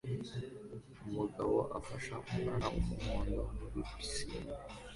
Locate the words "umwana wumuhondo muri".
2.25-3.79